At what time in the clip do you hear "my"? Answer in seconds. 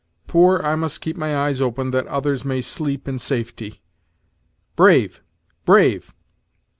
1.15-1.37